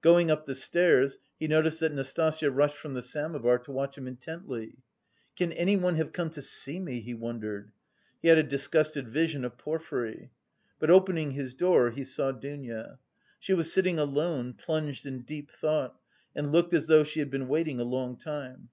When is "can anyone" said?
5.34-5.96